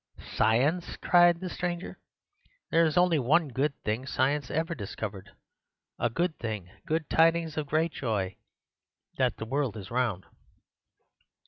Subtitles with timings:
[0.19, 1.99] "'Science!' cried the stranger.
[2.71, 7.91] 'There is only one good thing science ever discovered—a good thing, good tidings of great
[7.91, 8.35] joy—
[9.19, 10.25] that the world is round.